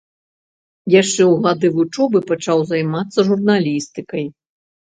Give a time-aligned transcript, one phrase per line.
[1.01, 4.25] Яшчэ ў гады вучобы пачаў займацца журналістыкай.